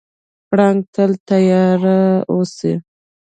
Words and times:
پړانګ 0.49 0.79
تل 0.93 1.11
تیار 1.27 1.81
اوسي. 2.31 2.73